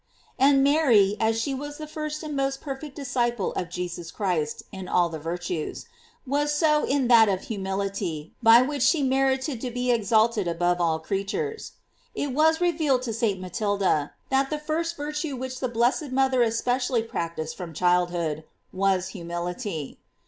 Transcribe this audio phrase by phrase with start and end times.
[0.39, 4.63] f And Mary, as she was the first and most perfect disciple of Jesus Christ
[4.71, 5.85] in all the virtues,
[6.25, 10.97] was so in that of humility, by which she merited to be exalted above all
[10.97, 11.73] creatures.
[12.15, 13.39] It was revealed to St.
[13.39, 18.43] Matilda that the first virtue which the blessed mother especially practised from child hood,
[18.73, 19.99] was humility.